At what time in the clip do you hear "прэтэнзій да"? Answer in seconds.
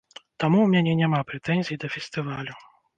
1.31-1.95